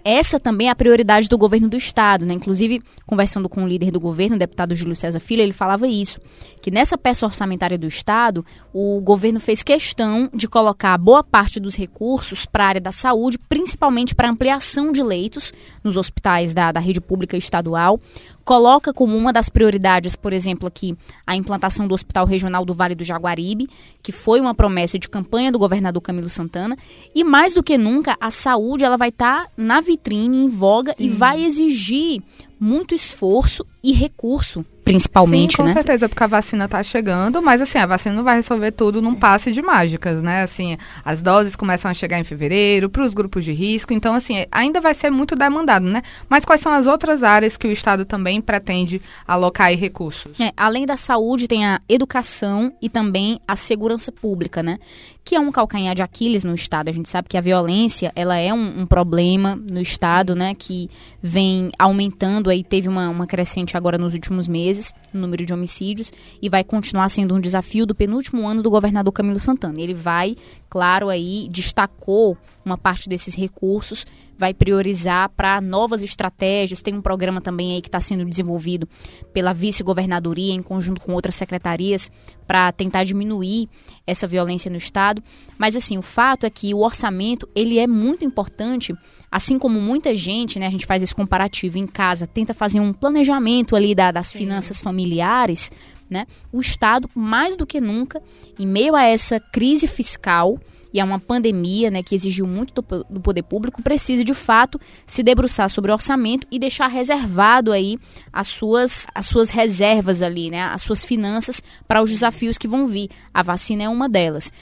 essa 0.08 0.40
também 0.40 0.68
é 0.68 0.70
a 0.70 0.74
prioridade 0.74 1.28
do 1.28 1.36
governo 1.36 1.68
do 1.68 1.76
estado, 1.76 2.24
né? 2.24 2.32
Inclusive, 2.32 2.82
conversando 3.04 3.46
com 3.46 3.62
o 3.62 3.68
líder 3.68 3.90
do 3.90 4.00
governo, 4.00 4.36
o 4.36 4.38
deputado 4.38 4.74
Júlio 4.74 4.96
César 4.96 5.20
Filho, 5.20 5.42
ele 5.42 5.52
falava 5.52 5.86
isso, 5.86 6.18
que 6.62 6.70
nessa 6.70 6.96
peça 6.96 7.26
orçamentária 7.26 7.76
do 7.76 7.86
estado, 7.86 8.44
o 8.72 9.02
governo 9.02 9.38
fez 9.38 9.62
questão 9.62 10.30
de 10.32 10.48
colocar 10.48 10.96
boa 10.96 11.22
parte 11.22 11.60
dos 11.60 11.76
recursos 11.76 12.46
para 12.46 12.64
a 12.64 12.68
área 12.68 12.80
da 12.80 12.90
saúde, 12.90 13.38
principalmente 13.50 14.14
para 14.14 14.30
ampliação 14.30 14.92
de 14.92 15.02
leitos 15.02 15.52
nos 15.84 15.98
hospitais 15.98 16.54
da, 16.54 16.72
da 16.72 16.80
rede 16.80 17.02
pública 17.02 17.36
estadual, 17.36 18.00
coloca 18.48 18.94
como 18.94 19.14
uma 19.14 19.30
das 19.30 19.50
prioridades, 19.50 20.16
por 20.16 20.32
exemplo, 20.32 20.66
aqui 20.66 20.96
a 21.26 21.36
implantação 21.36 21.86
do 21.86 21.92
Hospital 21.94 22.24
Regional 22.24 22.64
do 22.64 22.72
Vale 22.72 22.94
do 22.94 23.04
Jaguaribe, 23.04 23.68
que 24.02 24.10
foi 24.10 24.40
uma 24.40 24.54
promessa 24.54 24.98
de 24.98 25.06
campanha 25.06 25.52
do 25.52 25.58
governador 25.58 26.00
Camilo 26.00 26.30
Santana, 26.30 26.74
e 27.14 27.22
mais 27.22 27.52
do 27.52 27.62
que 27.62 27.76
nunca 27.76 28.16
a 28.18 28.30
saúde 28.30 28.86
ela 28.86 28.96
vai 28.96 29.10
estar 29.10 29.44
tá 29.44 29.50
na 29.54 29.82
vitrine, 29.82 30.38
em 30.38 30.48
voga 30.48 30.94
Sim. 30.94 31.04
e 31.04 31.08
vai 31.10 31.44
exigir 31.44 32.22
muito 32.58 32.94
esforço 32.94 33.66
e 33.84 33.92
recurso 33.92 34.64
principalmente, 34.88 35.52
Sim, 35.52 35.56
com 35.58 35.62
né? 35.64 35.72
certeza, 35.74 36.08
porque 36.08 36.24
a 36.24 36.26
vacina 36.26 36.64
está 36.64 36.82
chegando, 36.82 37.42
mas 37.42 37.60
assim, 37.60 37.78
a 37.78 37.86
vacina 37.86 38.14
não 38.14 38.24
vai 38.24 38.36
resolver 38.36 38.72
tudo 38.72 39.02
num 39.02 39.14
passe 39.14 39.52
de 39.52 39.60
mágicas, 39.60 40.22
né? 40.22 40.42
Assim, 40.42 40.76
as 41.04 41.20
doses 41.20 41.54
começam 41.54 41.90
a 41.90 41.94
chegar 41.94 42.18
em 42.18 42.24
fevereiro 42.24 42.88
para 42.88 43.02
os 43.02 43.12
grupos 43.14 43.44
de 43.44 43.52
risco, 43.52 43.92
então 43.92 44.14
assim, 44.14 44.46
ainda 44.50 44.80
vai 44.80 44.94
ser 44.94 45.10
muito 45.10 45.34
demandado, 45.34 45.84
né? 45.84 46.02
Mas 46.28 46.44
quais 46.44 46.60
são 46.60 46.72
as 46.72 46.86
outras 46.86 47.22
áreas 47.22 47.56
que 47.56 47.66
o 47.66 47.72
Estado 47.72 48.04
também 48.04 48.40
pretende 48.40 49.00
alocar 49.26 49.68
recursos? 49.74 50.38
É, 50.40 50.52
além 50.56 50.86
da 50.86 50.96
saúde, 50.96 51.46
tem 51.46 51.66
a 51.66 51.80
educação 51.88 52.72
e 52.80 52.88
também 52.88 53.40
a 53.46 53.56
segurança 53.56 54.10
pública, 54.10 54.62
né? 54.62 54.78
Que 55.22 55.34
é 55.34 55.40
um 55.40 55.52
calcanhar 55.52 55.94
de 55.94 56.02
Aquiles 56.02 56.42
no 56.42 56.54
Estado. 56.54 56.88
A 56.88 56.92
gente 56.92 57.08
sabe 57.08 57.28
que 57.28 57.36
a 57.36 57.40
violência, 57.40 58.10
ela 58.16 58.38
é 58.38 58.52
um, 58.52 58.80
um 58.80 58.86
problema 58.86 59.60
no 59.70 59.80
Estado, 59.80 60.34
né? 60.34 60.54
Que 60.54 60.88
vem 61.22 61.70
aumentando 61.78 62.48
aí, 62.48 62.64
teve 62.64 62.88
uma, 62.88 63.10
uma 63.10 63.26
crescente 63.26 63.76
agora 63.76 63.98
nos 63.98 64.14
últimos 64.14 64.48
meses 64.48 64.77
vezes 64.78 64.94
número 65.12 65.44
de 65.44 65.52
homicídios 65.52 66.12
e 66.40 66.48
vai 66.48 66.64
continuar 66.64 67.08
sendo 67.08 67.34
um 67.34 67.40
desafio 67.40 67.84
do 67.84 67.94
penúltimo 67.94 68.46
ano 68.46 68.62
do 68.62 68.70
governador 68.70 69.12
Camilo 69.12 69.40
Santana. 69.40 69.80
Ele 69.80 69.94
vai, 69.94 70.36
claro, 70.70 71.08
aí 71.08 71.48
destacou 71.50 72.38
uma 72.68 72.78
parte 72.78 73.08
desses 73.08 73.34
recursos, 73.34 74.06
vai 74.38 74.54
priorizar 74.54 75.28
para 75.30 75.60
novas 75.60 76.02
estratégias. 76.02 76.80
Tem 76.80 76.94
um 76.94 77.02
programa 77.02 77.40
também 77.40 77.74
aí 77.74 77.82
que 77.82 77.88
está 77.88 78.00
sendo 78.00 78.24
desenvolvido 78.24 78.88
pela 79.32 79.52
vice-governadoria 79.52 80.54
em 80.54 80.62
conjunto 80.62 81.00
com 81.00 81.12
outras 81.12 81.34
secretarias 81.34 82.10
para 82.46 82.70
tentar 82.70 83.04
diminuir 83.04 83.68
essa 84.06 84.26
violência 84.26 84.70
no 84.70 84.76
estado. 84.76 85.22
Mas 85.58 85.74
assim, 85.74 85.98
o 85.98 86.02
fato 86.02 86.46
é 86.46 86.50
que 86.50 86.72
o 86.72 86.80
orçamento 86.80 87.48
ele 87.54 87.78
é 87.78 87.86
muito 87.86 88.24
importante 88.24 88.94
assim 89.30 89.58
como 89.58 89.80
muita 89.80 90.16
gente, 90.16 90.58
né, 90.58 90.66
a 90.66 90.70
gente 90.70 90.86
faz 90.86 91.02
esse 91.02 91.14
comparativo 91.14 91.78
em 91.78 91.86
casa, 91.86 92.26
tenta 92.26 92.54
fazer 92.54 92.80
um 92.80 92.92
planejamento 92.92 93.76
ali 93.76 93.94
da, 93.94 94.10
das 94.10 94.28
Sim. 94.28 94.38
finanças 94.38 94.80
familiares, 94.80 95.70
né, 96.08 96.26
o 96.50 96.60
Estado, 96.60 97.08
mais 97.14 97.54
do 97.54 97.66
que 97.66 97.80
nunca, 97.80 98.22
em 98.58 98.66
meio 98.66 98.94
a 98.94 99.04
essa 99.04 99.38
crise 99.38 99.86
fiscal 99.86 100.58
e 100.92 101.00
a 101.00 101.04
uma 101.04 101.18
pandemia 101.18 101.90
né, 101.90 102.02
que 102.02 102.14
exigiu 102.14 102.46
muito 102.46 102.80
do, 102.80 103.04
do 103.08 103.20
poder 103.20 103.42
público, 103.42 103.82
precisa 103.82 104.24
de 104.24 104.34
fato 104.34 104.80
se 105.06 105.22
debruçar 105.22 105.68
sobre 105.68 105.90
o 105.90 105.94
orçamento 105.94 106.46
e 106.50 106.58
deixar 106.58 106.88
reservado 106.88 107.72
aí 107.72 107.98
as 108.32 108.48
suas, 108.48 109.06
as 109.14 109.26
suas 109.26 109.50
reservas 109.50 110.22
ali, 110.22 110.50
né, 110.50 110.62
as 110.62 110.82
suas 110.82 111.04
finanças 111.04 111.62
para 111.86 112.02
os 112.02 112.10
desafios 112.10 112.58
que 112.58 112.68
vão 112.68 112.86
vir. 112.86 113.10
A 113.32 113.42
vacina 113.42 113.82
é 113.84 113.88
uma 113.88 114.08
delas. 114.08 114.52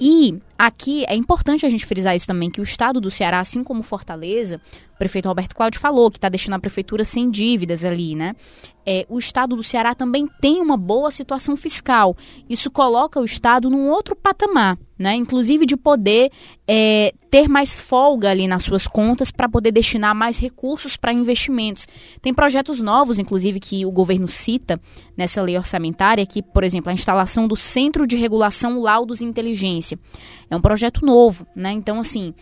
E 0.00 0.38
aqui 0.58 1.04
é 1.08 1.14
importante 1.14 1.66
a 1.66 1.68
gente 1.68 1.86
frisar 1.86 2.14
isso 2.14 2.26
também, 2.26 2.50
que 2.50 2.60
o 2.60 2.64
estado 2.64 3.00
do 3.00 3.10
Ceará, 3.10 3.40
assim 3.40 3.62
como 3.62 3.82
Fortaleza, 3.82 4.60
o 4.96 4.98
prefeito 4.98 5.28
Roberto 5.28 5.54
Cláudio 5.54 5.78
falou 5.78 6.10
que 6.10 6.16
está 6.16 6.28
deixando 6.28 6.54
a 6.54 6.58
prefeitura 6.58 7.04
sem 7.04 7.30
dívidas 7.30 7.84
ali, 7.84 8.14
né? 8.14 8.34
É, 8.88 9.04
o 9.10 9.18
estado 9.18 9.56
do 9.56 9.62
Ceará 9.62 9.94
também 9.94 10.26
tem 10.40 10.62
uma 10.62 10.76
boa 10.76 11.10
situação 11.10 11.56
fiscal. 11.56 12.16
Isso 12.48 12.70
coloca 12.70 13.20
o 13.20 13.24
estado 13.24 13.68
num 13.68 13.90
outro 13.90 14.14
patamar, 14.16 14.78
né? 14.98 15.14
Inclusive 15.14 15.66
de 15.66 15.76
poder 15.76 16.30
é, 16.66 17.12
ter 17.28 17.48
mais 17.48 17.78
folga 17.78 18.30
ali 18.30 18.48
nas 18.48 18.62
suas 18.62 18.86
contas 18.86 19.30
para 19.30 19.48
poder 19.48 19.72
destinar 19.72 20.14
mais 20.14 20.38
recursos 20.38 20.96
para 20.96 21.12
investimentos. 21.12 21.86
Tem 22.22 22.32
projetos 22.32 22.80
novos, 22.80 23.18
inclusive, 23.18 23.60
que 23.60 23.84
o 23.84 23.90
governo 23.90 24.28
cita 24.28 24.80
nessa 25.16 25.42
lei 25.42 25.58
orçamentária, 25.58 26.24
que, 26.24 26.40
por 26.40 26.64
exemplo, 26.64 26.88
a 26.88 26.94
instalação 26.94 27.46
do 27.46 27.56
Centro 27.56 28.06
de 28.06 28.16
Regulação 28.16 28.80
Laudos 28.80 29.20
e 29.20 29.24
Inteligência. 29.24 29.98
É 30.50 30.56
um 30.56 30.60
projeto 30.60 31.04
novo, 31.04 31.46
né? 31.54 31.72
Então, 31.72 32.00
assim, 32.00 32.34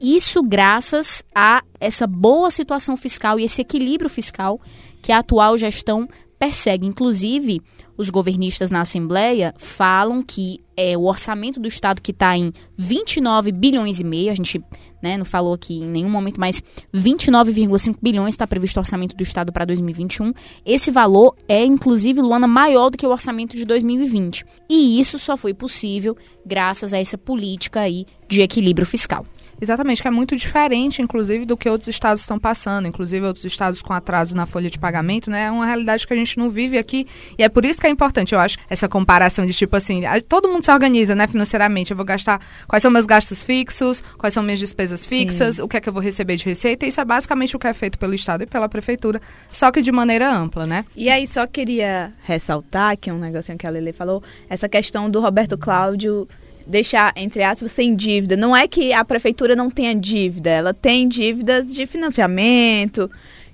isso 0.00 0.42
graças 0.42 1.22
a 1.34 1.62
essa 1.78 2.06
boa 2.06 2.50
situação 2.50 2.96
fiscal 2.96 3.38
e 3.38 3.44
esse 3.44 3.60
equilíbrio 3.60 4.08
fiscal 4.08 4.60
que 5.02 5.12
a 5.12 5.18
atual 5.18 5.58
gestão 5.58 6.08
persegue. 6.38 6.86
Inclusive, 6.86 7.60
os 8.00 8.08
governistas 8.08 8.70
na 8.70 8.80
Assembleia 8.80 9.54
falam 9.58 10.22
que 10.22 10.60
é, 10.74 10.96
o 10.96 11.04
orçamento 11.04 11.60
do 11.60 11.68
Estado 11.68 12.00
que 12.00 12.12
está 12.12 12.34
em 12.34 12.50
29 12.74 13.52
bilhões 13.52 14.00
e 14.00 14.04
meio, 14.04 14.32
a 14.32 14.34
gente 14.34 14.58
né, 15.02 15.18
não 15.18 15.24
falou 15.26 15.52
aqui 15.52 15.74
em 15.74 15.86
nenhum 15.86 16.08
momento, 16.08 16.40
mas 16.40 16.62
29,5 16.94 17.96
bilhões 18.00 18.32
está 18.32 18.46
previsto 18.46 18.78
o 18.78 18.80
orçamento 18.80 19.14
do 19.14 19.22
Estado 19.22 19.52
para 19.52 19.66
2021. 19.66 20.32
Esse 20.64 20.90
valor 20.90 21.36
é, 21.46 21.62
inclusive, 21.62 22.22
Luana, 22.22 22.48
maior 22.48 22.88
do 22.88 22.96
que 22.96 23.06
o 23.06 23.10
orçamento 23.10 23.54
de 23.54 23.66
2020. 23.66 24.46
E 24.68 24.98
isso 24.98 25.18
só 25.18 25.36
foi 25.36 25.52
possível 25.52 26.16
graças 26.44 26.94
a 26.94 26.98
essa 26.98 27.18
política 27.18 27.80
aí 27.80 28.06
de 28.26 28.40
equilíbrio 28.40 28.86
fiscal. 28.86 29.26
Exatamente, 29.60 30.00
que 30.00 30.08
é 30.08 30.10
muito 30.10 30.36
diferente, 30.36 31.02
inclusive, 31.02 31.44
do 31.44 31.56
que 31.56 31.68
outros 31.68 31.88
estados 31.88 32.22
estão 32.22 32.38
passando, 32.38 32.88
inclusive 32.88 33.26
outros 33.26 33.44
estados 33.44 33.82
com 33.82 33.92
atraso 33.92 34.34
na 34.34 34.46
folha 34.46 34.70
de 34.70 34.78
pagamento, 34.78 35.30
né? 35.30 35.44
É 35.44 35.50
uma 35.50 35.66
realidade 35.66 36.06
que 36.06 36.12
a 36.12 36.16
gente 36.16 36.38
não 36.38 36.48
vive 36.48 36.78
aqui 36.78 37.06
e 37.38 37.42
é 37.42 37.48
por 37.48 37.64
isso 37.64 37.80
que 37.80 37.86
é 37.86 37.90
importante, 37.90 38.34
eu 38.34 38.40
acho, 38.40 38.58
essa 38.68 38.88
comparação 38.88 39.44
de 39.44 39.52
tipo 39.52 39.76
assim, 39.76 40.02
todo 40.28 40.48
mundo 40.48 40.64
se 40.64 40.70
organiza, 40.70 41.14
né, 41.14 41.26
financeiramente. 41.26 41.90
Eu 41.90 41.96
vou 41.96 42.06
gastar 42.06 42.40
quais 42.66 42.82
são 42.82 42.90
meus 42.90 43.06
gastos 43.06 43.42
fixos, 43.42 44.02
quais 44.16 44.32
são 44.32 44.42
minhas 44.42 44.58
despesas 44.58 45.04
fixas, 45.04 45.56
Sim. 45.56 45.62
o 45.62 45.68
que 45.68 45.76
é 45.76 45.80
que 45.80 45.88
eu 45.88 45.92
vou 45.92 46.02
receber 46.02 46.36
de 46.36 46.44
receita. 46.44 46.86
Isso 46.86 47.00
é 47.00 47.04
basicamente 47.04 47.54
o 47.54 47.58
que 47.58 47.66
é 47.66 47.72
feito 47.72 47.98
pelo 47.98 48.14
estado 48.14 48.42
e 48.42 48.46
pela 48.46 48.68
prefeitura, 48.68 49.20
só 49.52 49.70
que 49.70 49.82
de 49.82 49.92
maneira 49.92 50.32
ampla, 50.32 50.66
né? 50.66 50.84
E 50.96 51.10
aí 51.10 51.26
só 51.26 51.46
queria 51.46 52.12
ressaltar 52.22 52.96
que 52.96 53.10
um 53.10 53.18
negocinho 53.18 53.58
que 53.58 53.66
a 53.66 53.70
Lele 53.70 53.92
falou, 53.92 54.22
essa 54.48 54.68
questão 54.68 55.10
do 55.10 55.20
Roberto 55.20 55.58
Cláudio 55.58 56.28
deixar, 56.66 57.12
entre 57.16 57.42
aspas, 57.42 57.72
sem 57.72 57.94
dívida. 57.94 58.36
Não 58.36 58.56
é 58.56 58.66
que 58.68 58.92
a 58.92 59.04
prefeitura 59.04 59.56
não 59.56 59.70
tenha 59.70 59.94
dívida, 59.94 60.50
ela 60.50 60.74
tem 60.74 61.08
dívidas 61.08 61.74
de 61.74 61.86
financiamento, 61.86 63.10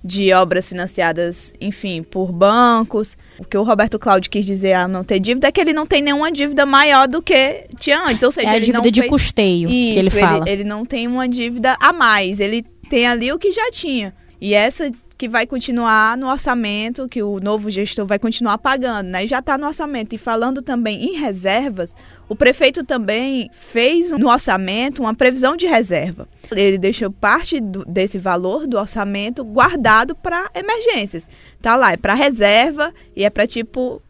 de 0.06 0.32
obras 0.32 0.68
financiadas, 0.68 1.52
enfim, 1.60 2.02
por 2.02 2.30
bancos. 2.30 3.18
O 3.38 3.44
que 3.44 3.56
o 3.56 3.62
Roberto 3.64 3.98
Cláudio 3.98 4.30
quis 4.30 4.46
dizer 4.46 4.74
a 4.74 4.86
não 4.86 5.02
ter 5.02 5.18
dívida 5.18 5.48
é 5.48 5.52
que 5.52 5.60
ele 5.60 5.72
não 5.72 5.84
tem 5.84 6.00
nenhuma 6.00 6.30
dívida 6.30 6.64
maior 6.64 7.08
do 7.08 7.20
que 7.20 7.64
tinha 7.80 8.00
antes. 8.04 8.22
Ou 8.22 8.30
seja, 8.30 8.50
é 8.50 8.56
a 8.56 8.58
dívida 8.60 8.90
de 8.90 9.00
fez... 9.00 9.10
custeio 9.10 9.68
Isso, 9.68 9.92
que 9.92 9.98
ele 9.98 10.10
fala. 10.10 10.44
Ele, 10.44 10.50
ele 10.50 10.64
não 10.64 10.84
tem 10.84 11.08
uma 11.08 11.28
dívida 11.28 11.76
a 11.80 11.92
mais, 11.92 12.38
ele 12.38 12.64
tem 12.88 13.06
ali 13.06 13.32
o 13.32 13.38
que 13.38 13.50
já 13.50 13.70
tinha. 13.72 14.14
E 14.40 14.54
essa 14.54 14.90
que 15.18 15.28
vai 15.28 15.46
continuar 15.46 16.16
no 16.16 16.28
orçamento, 16.28 17.08
que 17.08 17.22
o 17.22 17.40
novo 17.40 17.70
gestor 17.70 18.06
vai 18.06 18.18
continuar 18.18 18.58
pagando, 18.58 19.08
né? 19.08 19.24
E 19.24 19.28
já 19.28 19.38
está 19.38 19.56
no 19.56 19.66
orçamento. 19.66 20.14
E 20.14 20.18
falando 20.18 20.60
também 20.60 21.04
em 21.04 21.18
reservas, 21.18 21.94
o 22.28 22.36
prefeito 22.36 22.84
também 22.84 23.50
fez 23.52 24.10
no 24.10 24.28
orçamento 24.28 25.00
uma 25.00 25.14
previsão 25.14 25.56
de 25.56 25.66
reserva. 25.66 26.28
Ele 26.50 26.76
deixou 26.76 27.10
parte 27.10 27.60
do, 27.60 27.84
desse 27.84 28.18
valor 28.18 28.66
do 28.66 28.78
orçamento 28.78 29.44
guardado 29.44 30.14
para 30.14 30.50
emergências. 30.54 31.26
Tá 31.62 31.76
lá, 31.76 31.92
é 31.92 31.96
para 31.96 32.14
reserva 32.14 32.92
e 33.14 33.24
é 33.24 33.30
para 33.30 33.46
tipo 33.46 34.02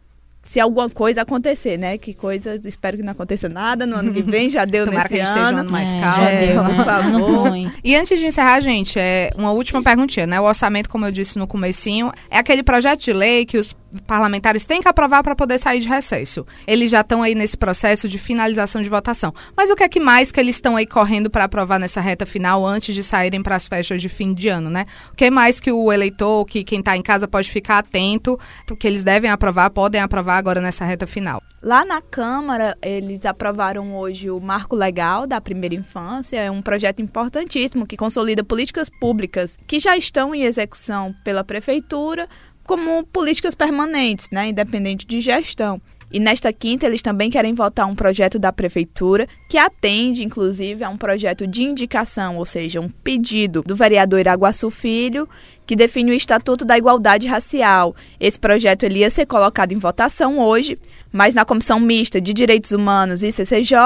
se 0.47 0.61
alguma 0.61 0.89
coisa 0.89 1.23
acontecer, 1.23 1.77
né? 1.77 1.97
Que 1.97 2.13
coisas, 2.13 2.65
espero 2.65 2.95
que 2.95 3.03
não 3.03 3.11
aconteça 3.11 3.49
nada 3.49 3.85
no 3.85 3.97
ano 3.97 4.13
que 4.13 4.21
vem, 4.21 4.49
já 4.49 4.63
deu 4.63 4.85
Tomara 4.87 5.09
nesse 5.09 5.13
que 5.15 5.19
a 5.21 5.25
gente 5.25 5.37
ano. 5.37 5.61
esteja 5.63 5.73
mais 5.73 5.89
É, 5.89 5.99
calmo. 5.99 6.23
já 6.23 6.39
deu, 6.39 6.63
né? 6.63 6.75
por 6.75 6.85
favor. 6.85 7.49
Ruim. 7.49 7.71
E 7.83 7.95
antes 7.97 8.17
de 8.17 8.25
encerrar, 8.27 8.61
gente, 8.61 8.97
é 8.97 9.29
uma 9.37 9.51
última 9.51 9.83
perguntinha, 9.83 10.25
né? 10.25 10.39
O 10.39 10.45
orçamento, 10.45 10.89
como 10.89 11.05
eu 11.05 11.11
disse 11.11 11.37
no 11.37 11.47
comecinho, 11.47 12.13
é 12.31 12.37
aquele 12.37 12.63
projeto 12.63 13.01
de 13.01 13.11
lei 13.11 13.45
que 13.45 13.57
os 13.57 13.75
parlamentares 14.05 14.65
têm 14.65 14.81
que 14.81 14.87
aprovar 14.87 15.23
para 15.23 15.35
poder 15.35 15.57
sair 15.57 15.79
de 15.79 15.87
recesso. 15.87 16.45
Eles 16.65 16.91
já 16.91 17.01
estão 17.01 17.23
aí 17.23 17.35
nesse 17.35 17.57
processo 17.57 18.07
de 18.07 18.17
finalização 18.17 18.81
de 18.81 18.89
votação. 18.89 19.33
Mas 19.55 19.69
o 19.69 19.75
que 19.75 19.83
é 19.83 19.89
que 19.89 19.99
mais 19.99 20.31
que 20.31 20.39
eles 20.39 20.55
estão 20.55 20.75
aí 20.75 20.85
correndo 20.85 21.29
para 21.29 21.45
aprovar 21.45 21.79
nessa 21.79 22.01
reta 22.01 22.25
final 22.25 22.65
antes 22.65 22.93
de 22.93 23.03
saírem 23.03 23.41
para 23.41 23.55
as 23.55 23.67
festas 23.67 24.01
de 24.01 24.09
fim 24.09 24.33
de 24.33 24.49
ano, 24.49 24.69
né? 24.69 24.85
O 25.11 25.15
que 25.15 25.29
mais 25.29 25.59
que 25.59 25.71
o 25.71 25.91
eleitor, 25.91 26.45
que 26.45 26.63
quem 26.63 26.79
está 26.79 26.95
em 26.95 27.01
casa 27.01 27.27
pode 27.27 27.49
ficar 27.49 27.79
atento, 27.79 28.39
porque 28.67 28.87
eles 28.87 29.03
devem 29.03 29.29
aprovar, 29.29 29.69
podem 29.69 30.01
aprovar 30.01 30.37
agora 30.37 30.61
nessa 30.61 30.85
reta 30.85 31.07
final. 31.07 31.41
Lá 31.61 31.83
na 31.83 32.01
Câmara, 32.01 32.77
eles 32.81 33.25
aprovaram 33.25 33.97
hoje 33.97 34.29
o 34.29 34.39
Marco 34.39 34.75
Legal 34.75 35.25
da 35.25 35.41
Primeira 35.41 35.73
Infância, 35.73 36.37
é 36.37 36.51
um 36.51 36.61
projeto 36.61 37.01
importantíssimo 37.01 37.87
que 37.87 37.97
consolida 37.97 38.43
políticas 38.43 38.89
públicas 38.89 39.57
que 39.65 39.79
já 39.79 39.97
estão 39.97 40.35
em 40.35 40.43
execução 40.43 41.13
pela 41.23 41.43
Prefeitura 41.43 42.29
como 42.67 43.03
políticas 43.05 43.55
permanentes, 43.55 44.29
né, 44.29 44.49
independente 44.49 45.07
de 45.07 45.21
gestão. 45.21 45.81
E 46.09 46.21
nesta 46.21 46.53
quinta, 46.53 46.85
eles 46.85 47.01
também 47.01 47.29
querem 47.29 47.53
votar 47.53 47.85
um 47.85 47.95
projeto 47.95 48.39
da 48.39 48.53
Prefeitura 48.53 49.27
que 49.49 49.57
atende, 49.57 50.23
inclusive, 50.23 50.81
a 50.83 50.89
um 50.89 50.95
projeto 50.95 51.45
de 51.45 51.63
indicação, 51.63 52.37
ou 52.37 52.45
seja, 52.45 52.79
um 52.79 52.87
pedido 52.87 53.61
do 53.61 53.75
vereador 53.75 54.19
Iraguaçu 54.19 54.69
Filho, 54.69 55.27
que 55.65 55.75
define 55.75 56.11
o 56.11 56.13
Estatuto 56.13 56.63
da 56.63 56.77
Igualdade 56.77 57.27
Racial. 57.27 57.93
Esse 58.21 58.39
projeto 58.39 58.83
ele 58.83 58.99
ia 58.99 59.09
ser 59.09 59.25
colocado 59.25 59.73
em 59.73 59.79
votação 59.79 60.39
hoje, 60.39 60.79
mas 61.11 61.35
na 61.35 61.43
Comissão 61.43 61.77
Mista 61.77 62.21
de 62.21 62.33
Direitos 62.33 62.71
Humanos 62.71 63.21
e 63.21 63.29
CCJ, 63.29 63.77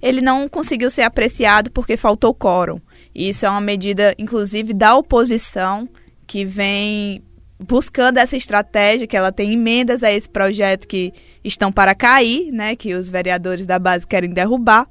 ele 0.00 0.20
não 0.20 0.48
conseguiu 0.48 0.88
ser 0.88 1.02
apreciado 1.02 1.72
porque 1.72 1.96
faltou 1.96 2.32
quórum. 2.32 2.80
Isso 3.12 3.44
é 3.44 3.50
uma 3.50 3.60
medida, 3.60 4.14
inclusive, 4.18 4.72
da 4.72 4.96
oposição 4.96 5.88
que 6.28 6.44
vem 6.44 7.22
buscando 7.58 8.18
essa 8.18 8.36
estratégia, 8.36 9.06
que 9.06 9.16
ela 9.16 9.32
tem 9.32 9.52
emendas 9.52 10.02
a 10.02 10.12
esse 10.12 10.28
projeto 10.28 10.86
que 10.86 11.12
estão 11.42 11.72
para 11.72 11.94
cair, 11.94 12.52
né, 12.52 12.76
que 12.76 12.94
os 12.94 13.08
vereadores 13.08 13.66
da 13.66 13.78
base 13.78 14.06
querem 14.06 14.30
derrubar. 14.30 14.86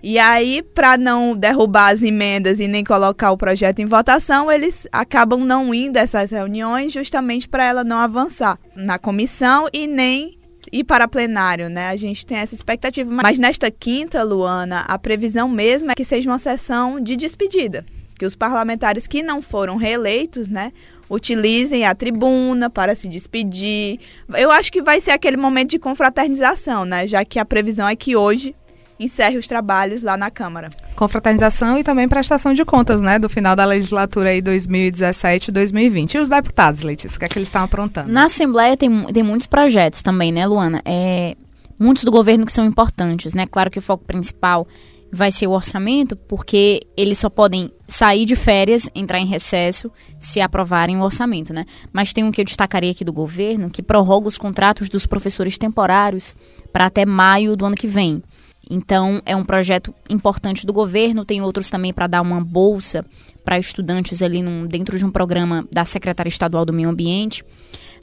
E 0.00 0.16
aí, 0.16 0.62
para 0.62 0.96
não 0.96 1.36
derrubar 1.36 1.92
as 1.92 2.02
emendas 2.02 2.60
e 2.60 2.68
nem 2.68 2.84
colocar 2.84 3.32
o 3.32 3.36
projeto 3.36 3.80
em 3.80 3.86
votação, 3.86 4.50
eles 4.50 4.86
acabam 4.92 5.44
não 5.44 5.74
indo 5.74 5.96
a 5.96 6.00
essas 6.00 6.30
reuniões 6.30 6.92
justamente 6.92 7.48
para 7.48 7.64
ela 7.64 7.82
não 7.82 7.96
avançar 7.96 8.58
na 8.76 8.96
comissão 8.96 9.68
e 9.72 9.88
nem 9.88 10.38
ir 10.72 10.84
para 10.84 11.08
plenário, 11.08 11.68
né? 11.68 11.88
A 11.88 11.96
gente 11.96 12.24
tem 12.24 12.38
essa 12.38 12.54
expectativa. 12.54 13.10
Mas 13.10 13.40
nesta 13.40 13.70
quinta, 13.72 14.22
Luana, 14.22 14.80
a 14.82 14.96
previsão 14.98 15.48
mesmo 15.48 15.90
é 15.90 15.94
que 15.96 16.04
seja 16.04 16.30
uma 16.30 16.38
sessão 16.38 17.00
de 17.00 17.16
despedida. 17.16 17.84
Que 18.18 18.26
os 18.26 18.34
parlamentares 18.34 19.06
que 19.06 19.22
não 19.22 19.40
foram 19.40 19.76
reeleitos, 19.76 20.48
né, 20.48 20.72
utilizem 21.08 21.86
a 21.86 21.94
tribuna 21.94 22.68
para 22.68 22.94
se 22.94 23.08
despedir. 23.08 24.00
Eu 24.36 24.50
acho 24.50 24.72
que 24.72 24.82
vai 24.82 25.00
ser 25.00 25.12
aquele 25.12 25.36
momento 25.36 25.70
de 25.70 25.78
confraternização, 25.78 26.84
né? 26.84 27.06
Já 27.06 27.24
que 27.24 27.38
a 27.38 27.44
previsão 27.44 27.88
é 27.88 27.96
que 27.96 28.16
hoje 28.16 28.54
encerre 28.98 29.38
os 29.38 29.46
trabalhos 29.46 30.02
lá 30.02 30.16
na 30.16 30.30
Câmara. 30.30 30.68
Confraternização 30.96 31.78
e 31.78 31.84
também 31.84 32.08
prestação 32.08 32.52
de 32.52 32.64
contas, 32.64 33.00
né? 33.00 33.18
Do 33.18 33.28
final 33.28 33.54
da 33.54 33.64
legislatura 33.64 34.30
aí 34.30 34.42
2017-2020. 34.42 36.14
E 36.14 36.18
os 36.18 36.28
deputados, 36.28 36.82
Letícia, 36.82 37.16
o 37.16 37.18
que 37.20 37.24
é 37.24 37.28
que 37.28 37.38
eles 37.38 37.48
estão 37.48 37.62
aprontando? 37.62 38.12
Na 38.12 38.24
Assembleia 38.24 38.76
tem, 38.76 39.04
tem 39.12 39.22
muitos 39.22 39.46
projetos 39.46 40.02
também, 40.02 40.32
né, 40.32 40.46
Luana? 40.46 40.82
É, 40.84 41.36
muitos 41.78 42.04
do 42.04 42.10
governo 42.10 42.44
que 42.44 42.52
são 42.52 42.64
importantes, 42.64 43.34
né? 43.34 43.46
Claro 43.46 43.70
que 43.70 43.78
o 43.78 43.82
foco 43.82 44.04
principal 44.04 44.66
vai 45.10 45.32
ser 45.32 45.46
o 45.46 45.52
orçamento, 45.52 46.14
porque 46.14 46.82
eles 46.96 47.18
só 47.18 47.30
podem 47.30 47.70
sair 47.86 48.26
de 48.26 48.36
férias, 48.36 48.88
entrar 48.94 49.18
em 49.18 49.26
recesso, 49.26 49.90
se 50.18 50.40
aprovarem 50.40 50.98
o 50.98 51.02
orçamento, 51.02 51.52
né? 51.52 51.64
Mas 51.92 52.12
tem 52.12 52.24
um 52.24 52.30
que 52.30 52.40
eu 52.40 52.44
destacaria 52.44 52.90
aqui 52.90 53.04
do 53.04 53.12
governo, 53.12 53.70
que 53.70 53.82
prorroga 53.82 54.28
os 54.28 54.36
contratos 54.36 54.88
dos 54.88 55.06
professores 55.06 55.56
temporários 55.56 56.34
para 56.72 56.86
até 56.86 57.06
maio 57.06 57.56
do 57.56 57.64
ano 57.64 57.74
que 57.74 57.86
vem. 57.86 58.22
Então, 58.70 59.22
é 59.24 59.34
um 59.34 59.44
projeto 59.44 59.94
importante 60.10 60.66
do 60.66 60.74
governo, 60.74 61.24
tem 61.24 61.40
outros 61.40 61.70
também 61.70 61.92
para 61.92 62.06
dar 62.06 62.20
uma 62.20 62.44
bolsa 62.44 63.04
para 63.42 63.58
estudantes 63.58 64.20
ali 64.20 64.42
num, 64.42 64.66
dentro 64.66 64.98
de 64.98 65.06
um 65.06 65.10
programa 65.10 65.66
da 65.72 65.86
Secretaria 65.86 66.28
Estadual 66.28 66.66
do 66.66 66.72
Meio 66.72 66.90
Ambiente. 66.90 67.42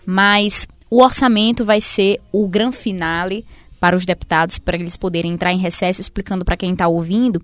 Mas 0.04 0.68
o 0.90 1.04
orçamento 1.04 1.64
vai 1.64 1.80
ser 1.80 2.20
o 2.32 2.48
gran 2.48 2.72
finale 2.72 3.46
para 3.80 3.96
os 3.96 4.06
deputados, 4.06 4.58
para 4.58 4.78
eles 4.78 4.98
poderem 4.98 5.34
entrar 5.34 5.52
em 5.52 5.58
recesso, 5.58 6.02
explicando 6.02 6.46
para 6.46 6.58
quem 6.58 6.74
está 6.74 6.88
ouvindo, 6.88 7.42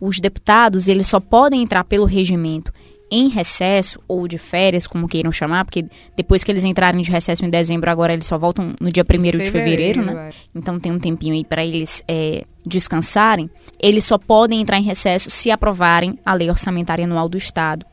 os 0.00 0.18
deputados 0.18 0.88
eles 0.88 1.06
só 1.06 1.20
podem 1.20 1.62
entrar 1.62 1.84
pelo 1.84 2.04
regimento 2.04 2.72
em 3.10 3.28
recesso 3.28 4.00
ou 4.06 4.28
de 4.28 4.38
férias, 4.38 4.86
como 4.86 5.08
queiram 5.08 5.32
chamar, 5.32 5.64
porque 5.64 5.84
depois 6.16 6.44
que 6.44 6.52
eles 6.52 6.62
entrarem 6.62 7.00
de 7.00 7.10
recesso 7.10 7.44
em 7.44 7.48
dezembro, 7.48 7.90
agora 7.90 8.12
eles 8.12 8.26
só 8.26 8.38
voltam 8.38 8.72
no 8.80 8.92
dia 8.92 9.04
1 9.04 9.38
de 9.38 9.50
fevereiro, 9.50 10.02
né? 10.02 10.28
é. 10.28 10.32
Então 10.54 10.78
tem 10.78 10.92
um 10.92 10.98
tempinho 10.98 11.34
aí 11.34 11.44
para 11.44 11.64
eles 11.64 12.04
é, 12.06 12.44
descansarem. 12.64 13.50
Eles 13.82 14.04
só 14.04 14.16
podem 14.16 14.60
entrar 14.60 14.78
em 14.78 14.84
recesso 14.84 15.28
se 15.28 15.50
aprovarem 15.50 16.18
a 16.24 16.32
lei 16.34 16.48
orçamentária 16.48 17.04
anual 17.04 17.28
do 17.28 17.36
Estado. 17.36 17.84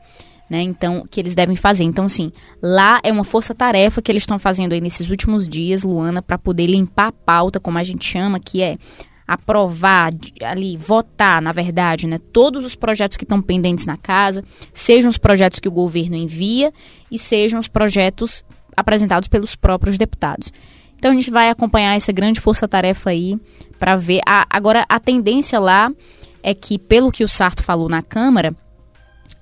Né, 0.50 0.62
então, 0.62 1.04
que 1.10 1.20
eles 1.20 1.34
devem 1.34 1.54
fazer. 1.54 1.84
Então, 1.84 2.06
assim, 2.06 2.32
lá 2.62 3.00
é 3.02 3.12
uma 3.12 3.22
força-tarefa 3.22 4.00
que 4.00 4.10
eles 4.10 4.22
estão 4.22 4.38
fazendo 4.38 4.72
aí 4.72 4.80
nesses 4.80 5.10
últimos 5.10 5.46
dias, 5.46 5.82
Luana, 5.82 6.22
para 6.22 6.38
poder 6.38 6.66
limpar 6.66 7.08
a 7.08 7.12
pauta, 7.12 7.60
como 7.60 7.76
a 7.76 7.84
gente 7.84 8.06
chama, 8.06 8.40
que 8.40 8.62
é 8.62 8.78
aprovar, 9.26 10.10
ali, 10.42 10.74
votar, 10.78 11.42
na 11.42 11.52
verdade, 11.52 12.06
né, 12.06 12.18
todos 12.32 12.64
os 12.64 12.74
projetos 12.74 13.18
que 13.18 13.24
estão 13.24 13.42
pendentes 13.42 13.84
na 13.84 13.98
casa, 13.98 14.42
sejam 14.72 15.10
os 15.10 15.18
projetos 15.18 15.60
que 15.60 15.68
o 15.68 15.72
governo 15.72 16.16
envia 16.16 16.72
e 17.10 17.18
sejam 17.18 17.60
os 17.60 17.68
projetos 17.68 18.42
apresentados 18.74 19.28
pelos 19.28 19.54
próprios 19.54 19.98
deputados. 19.98 20.50
Então 20.96 21.10
a 21.10 21.14
gente 21.14 21.30
vai 21.30 21.50
acompanhar 21.50 21.94
essa 21.94 22.10
grande 22.10 22.40
força-tarefa 22.40 23.10
aí 23.10 23.38
para 23.78 23.96
ver. 23.96 24.20
A, 24.26 24.46
agora, 24.48 24.86
a 24.88 24.98
tendência 24.98 25.60
lá 25.60 25.92
é 26.42 26.54
que, 26.54 26.78
pelo 26.78 27.12
que 27.12 27.22
o 27.22 27.28
Sarto 27.28 27.62
falou 27.62 27.88
na 27.88 28.00
Câmara, 28.02 28.56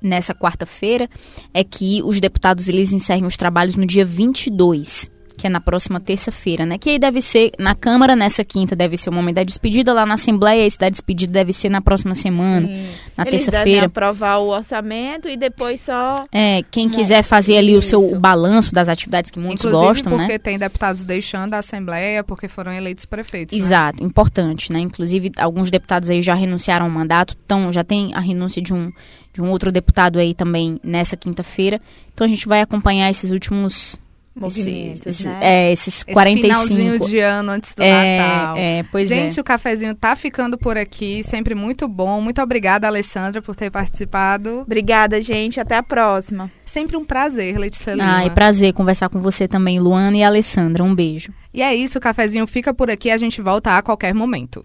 nessa 0.06 0.34
quarta-feira, 0.34 1.08
é 1.52 1.62
que 1.62 2.02
os 2.02 2.20
deputados 2.20 2.68
eles 2.68 2.92
encerrem 2.92 3.26
os 3.26 3.36
trabalhos 3.36 3.74
no 3.74 3.86
dia 3.86 4.04
22 4.04 5.14
que 5.36 5.46
é 5.46 5.50
na 5.50 5.60
próxima 5.60 6.00
terça-feira, 6.00 6.64
né? 6.64 6.78
Que 6.78 6.90
aí 6.90 6.98
deve 6.98 7.20
ser 7.20 7.52
na 7.58 7.74
Câmara 7.74 8.16
nessa 8.16 8.44
quinta 8.44 8.74
deve 8.74 8.96
ser 8.96 9.10
o 9.10 9.12
momento 9.12 9.36
da 9.36 9.44
despedida, 9.44 9.92
lá 9.92 10.06
na 10.06 10.14
Assembleia 10.14 10.66
esse 10.66 10.78
da 10.78 10.88
despedida 10.88 11.32
deve 11.32 11.52
ser 11.52 11.68
na 11.68 11.80
próxima 11.80 12.14
semana, 12.14 12.66
Sim. 12.66 12.88
na 13.16 13.24
terça-feira. 13.24 13.86
aprovar 13.86 14.38
o 14.38 14.48
orçamento 14.48 15.28
e 15.28 15.36
depois 15.36 15.80
só 15.80 16.24
É, 16.32 16.62
quem 16.70 16.88
quiser 16.88 17.22
fazer 17.22 17.58
ali 17.58 17.76
o 17.76 17.82
seu 17.82 18.06
o 18.06 18.18
balanço 18.18 18.72
das 18.72 18.88
atividades 18.88 19.30
que 19.30 19.38
muitos 19.38 19.64
Inclusive 19.64 19.86
gostam, 19.86 20.12
porque 20.12 20.22
né? 20.22 20.28
porque 20.28 20.38
tem 20.38 20.58
deputados 20.58 21.04
deixando 21.04 21.54
a 21.54 21.58
Assembleia 21.58 22.22
porque 22.24 22.48
foram 22.48 22.72
eleitos 22.72 23.04
prefeitos. 23.04 23.56
Né? 23.56 23.64
Exato, 23.64 24.02
né? 24.02 24.06
importante, 24.06 24.72
né? 24.72 24.78
Inclusive, 24.78 25.32
alguns 25.38 25.70
deputados 25.70 26.10
aí 26.10 26.22
já 26.22 26.34
renunciaram 26.34 26.86
ao 26.86 26.90
mandato, 26.90 27.36
então 27.44 27.72
já 27.72 27.84
tem 27.84 28.14
a 28.14 28.20
renúncia 28.20 28.62
de 28.62 28.72
um, 28.72 28.92
de 29.32 29.42
um 29.42 29.50
outro 29.50 29.70
deputado 29.70 30.18
aí 30.18 30.34
também 30.34 30.80
nessa 30.82 31.16
quinta-feira. 31.16 31.80
Então 32.12 32.24
a 32.24 32.28
gente 32.28 32.46
vai 32.46 32.60
acompanhar 32.60 33.10
esses 33.10 33.30
últimos 33.30 33.98
movimentos, 34.36 35.06
esse, 35.06 35.26
né? 35.26 35.38
É, 35.40 35.72
esses 35.72 36.04
45. 36.04 36.46
Esse 36.46 36.68
finalzinho 36.74 37.00
de 37.08 37.18
ano 37.18 37.52
antes 37.52 37.74
do 37.74 37.82
é, 37.82 38.18
Natal. 38.18 38.56
É, 38.56 38.82
pois 38.92 39.08
Gente, 39.08 39.38
é. 39.38 39.40
o 39.40 39.44
cafezinho 39.44 39.94
tá 39.94 40.14
ficando 40.14 40.58
por 40.58 40.76
aqui, 40.76 41.22
sempre 41.24 41.54
muito 41.54 41.88
bom. 41.88 42.20
Muito 42.20 42.40
obrigada, 42.42 42.86
Alessandra, 42.86 43.40
por 43.40 43.56
ter 43.56 43.70
participado. 43.70 44.60
Obrigada, 44.60 45.20
gente. 45.20 45.58
Até 45.58 45.76
a 45.76 45.82
próxima. 45.82 46.50
Sempre 46.64 46.96
um 46.96 47.04
prazer, 47.04 47.56
Letícia 47.58 47.92
Lima. 47.92 48.18
Ah, 48.18 48.24
é 48.24 48.30
prazer 48.30 48.72
conversar 48.72 49.08
com 49.08 49.20
você 49.20 49.48
também, 49.48 49.80
Luana 49.80 50.16
e 50.16 50.22
Alessandra. 50.22 50.84
Um 50.84 50.94
beijo. 50.94 51.32
E 51.54 51.62
é 51.62 51.74
isso, 51.74 51.98
o 51.98 52.00
cafezinho 52.00 52.46
fica 52.46 52.74
por 52.74 52.90
aqui, 52.90 53.10
a 53.10 53.16
gente 53.16 53.40
volta 53.40 53.78
a 53.78 53.82
qualquer 53.82 54.14
momento. 54.14 54.64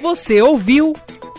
Você 0.00 0.42
ouviu 0.42 0.94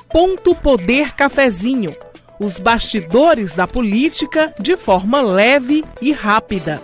Ponto 0.09 0.55
Poder 0.55 1.13
Cafezinho 1.13 1.93
os 2.39 2.59
bastidores 2.59 3.53
da 3.53 3.67
política 3.67 4.53
de 4.59 4.77
forma 4.77 5.21
leve 5.21 5.83
e 6.01 6.11
rápida. 6.11 6.81